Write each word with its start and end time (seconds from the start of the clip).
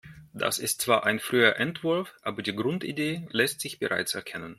Das 0.33 0.57
ist 0.57 0.81
zwar 0.81 1.03
ein 1.03 1.19
früher 1.19 1.57
Entwurf, 1.57 2.15
aber 2.23 2.41
die 2.41 2.55
Grundidee 2.55 3.27
lässt 3.29 3.61
sich 3.61 3.77
bereits 3.77 4.15
erkennen. 4.15 4.49